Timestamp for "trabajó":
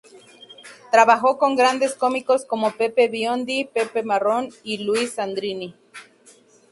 0.91-1.37